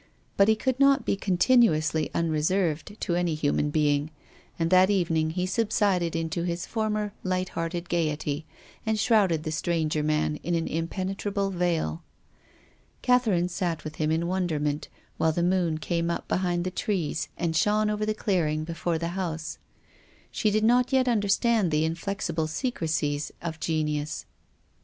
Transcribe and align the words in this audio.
But 0.35 0.47
he 0.47 0.55
could 0.55 0.79
not 0.79 1.05
be 1.05 1.15
contin 1.15 1.63
uously 1.63 2.09
unreserved 2.15 2.99
to 3.01 3.13
any 3.15 3.35
human 3.35 3.69
being. 3.69 4.09
And 4.57 4.71
that 4.71 4.89
evening 4.89 5.29
he 5.29 5.45
subsided 5.45 6.15
into 6.15 6.41
his 6.41 6.65
former 6.65 7.13
light 7.23 7.49
hearted 7.49 7.87
gaiety, 7.87 8.47
and 8.83 8.97
shrouded 8.99 9.43
the 9.43 9.51
stranger 9.51 10.01
man 10.01 10.37
in 10.37 10.55
an 10.55 10.67
impenetrable 10.67 11.51
veil. 11.51 12.01
Catherine 13.03 13.47
sat 13.47 13.83
with 13.83 13.97
him 13.97 14.09
in 14.09 14.25
wonderment, 14.25 14.87
while 15.17 15.33
the 15.33 15.43
moon 15.43 15.77
came 15.77 16.09
up 16.09 16.27
behind 16.27 16.63
the 16.63 16.71
trees 16.71 17.27
and 17.37 17.55
shone 17.55 17.87
over 17.91 18.03
the 18.03 18.15
clearing 18.15 18.63
before 18.63 18.97
the 18.97 19.09
house. 19.09 19.59
She 20.31 20.49
did 20.49 20.63
not 20.63 20.91
yet 20.91 21.07
understand 21.07 21.69
the 21.69 21.85
inflexible 21.85 22.47
secrecies 22.47 23.31
of 23.39 23.59
genius. 23.59 24.25